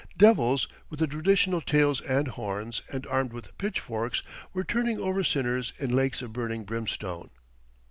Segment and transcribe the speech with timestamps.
[0.17, 5.73] Devils, with the traditional tails and horns, and armed with pitchforks, were turning over sinners
[5.77, 7.29] in lakes of burning brimstone....